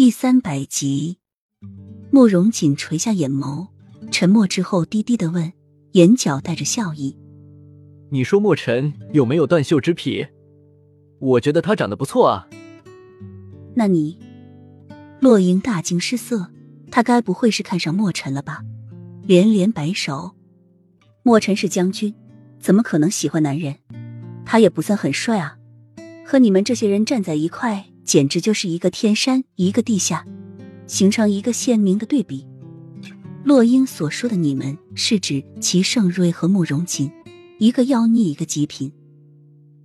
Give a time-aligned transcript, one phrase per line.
[0.00, 1.18] 第三百集，
[2.10, 3.68] 慕容锦垂下眼眸，
[4.10, 5.52] 沉默之后，低低的问，
[5.92, 7.18] 眼角带着笑意
[8.08, 10.26] ：“你说墨尘有没有断袖之癖？
[11.18, 12.48] 我觉得他长得不错啊。”
[13.76, 14.18] 那你？
[15.20, 16.50] 洛英大惊失色，
[16.90, 18.62] 他该不会是看上墨尘了吧？
[19.26, 20.34] 连连摆手。
[21.22, 22.14] 墨尘是将军，
[22.58, 23.76] 怎么可能喜欢男人？
[24.46, 25.58] 他也不算很帅啊，
[26.24, 30.26] 和你们这些人站在一块，简直就是一个天山一个地下，
[30.88, 32.44] 形成一个鲜明的对比。
[33.44, 37.08] 洛英所说的“你们”是指齐盛瑞和慕容锦，
[37.60, 38.92] 一个妖孽，一个极品。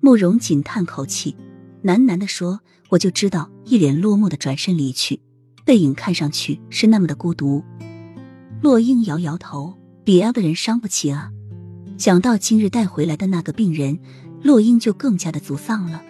[0.00, 1.34] 慕容锦叹口气，
[1.82, 5.18] 喃喃的说：“我就知道。”一脸落寞的转身离去，
[5.64, 7.64] 背影看上去是那么的孤独。
[8.60, 9.78] 洛英摇摇头。
[10.04, 11.30] 别的人伤不起啊！
[11.96, 13.98] 想到今日带回来的那个病人，
[14.42, 16.02] 洛英就更加的沮丧了。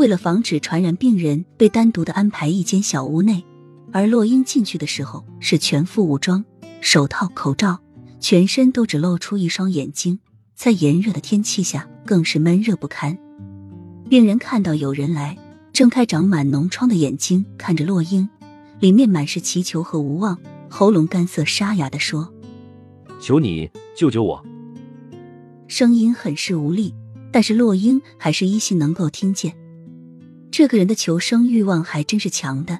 [0.00, 3.44] 为了防止传染病人被单独的安排一间小屋内，
[3.92, 6.42] 而洛英进去的时候是全副武装，
[6.80, 7.78] 手套、口罩，
[8.18, 10.18] 全身都只露出一双眼睛，
[10.54, 13.18] 在炎热的天气下更是闷热不堪。
[14.08, 15.36] 病人看到有人来，
[15.70, 18.26] 睁开长满脓疮的眼睛看着洛英，
[18.78, 20.38] 里面满是祈求和无望，
[20.70, 22.32] 喉咙干涩沙哑的说。
[23.20, 24.42] 求你救救我！
[25.68, 26.94] 声音很是无力，
[27.30, 29.54] 但是洛英还是依稀能够听见。
[30.50, 32.78] 这个人的求生欲望还真是强的，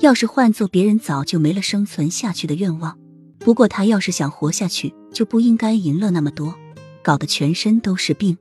[0.00, 2.98] 要是换做别人，早就没了生存下去的愿望。
[3.38, 6.54] 不过他要是想活下去，就不应该淫乐那么多，
[7.02, 8.36] 搞得全身都是病。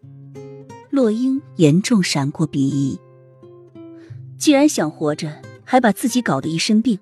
[0.89, 2.99] 洛英严重闪过鄙夷。
[4.37, 6.97] 既然想活着，还把自己搞得一身病，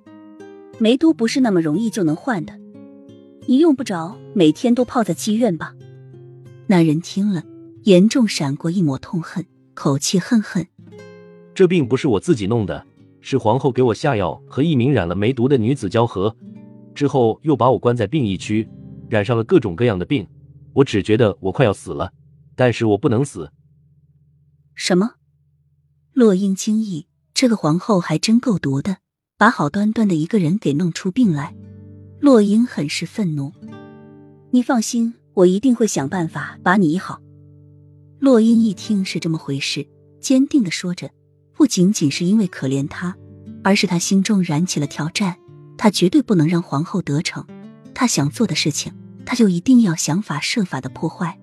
[0.79, 2.53] 梅都不是那么容易就能换的。
[3.45, 5.73] 你用不着每天都泡在妓院吧？
[6.67, 7.43] 那人听了，
[7.83, 10.67] 严重闪过一抹痛恨，口气恨恨
[11.57, 12.85] ：“这病不是我自己弄的，
[13.19, 16.37] 是皇后给我下药，和一名染了梅毒的女子交合，
[16.93, 18.69] 之后又把我关在病疫区，
[19.09, 20.27] 染上了各种各样的病。
[20.73, 22.13] 我只觉得我快要死了，
[22.55, 23.51] 但是我不能死。”
[24.77, 25.13] 什么？
[26.13, 28.97] 洛英惊异，这个皇后还真够毒的，
[29.35, 31.55] 把好端端的一个人给弄出病来。
[32.19, 33.51] 洛英很是愤怒，
[34.51, 37.19] 你放心，我一定会想办法把你医好。
[38.19, 39.87] 洛英一听是这么回事，
[40.21, 41.09] 坚定的说着，
[41.67, 43.15] 仅仅是因为可怜他，
[43.63, 45.35] 而是他心中燃起了挑战，
[45.77, 47.45] 他绝对不能让皇后得逞。
[47.93, 48.93] 他想做的事情，
[49.25, 51.37] 他就一定要想法设法的破坏。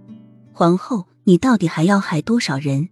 [0.53, 2.89] 皇后，你到底还要害多少人？